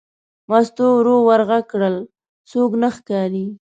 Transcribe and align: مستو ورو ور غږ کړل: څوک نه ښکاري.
مستو 0.49 0.85
ورو 0.97 1.15
ور 1.27 1.41
غږ 1.49 1.63
کړل: 1.71 1.95
څوک 2.49 2.71
نه 2.81 2.89
ښکاري. 2.95 3.45